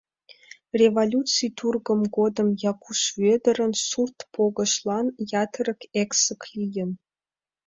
[0.81, 5.07] Революций тургым годым Якуш Вӧдырын сурт погыжлан
[5.43, 5.67] ятыр
[6.01, 6.91] эксык лийын.